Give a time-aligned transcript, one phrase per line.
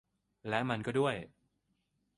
[0.49, 1.15] และมันก็ด้วย